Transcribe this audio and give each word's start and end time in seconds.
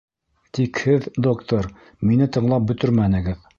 Тик 0.57 0.79
һеҙ, 0.85 1.05
доктор, 1.27 1.69
мине 2.11 2.31
тыңлап 2.39 2.69
бөтөрмәнегеҙ. 2.73 3.49